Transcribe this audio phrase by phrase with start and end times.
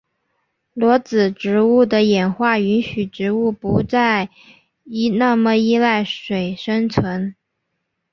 [0.73, 4.29] 裸子植物的演化允许植物不再
[5.19, 7.35] 那么依赖水生存。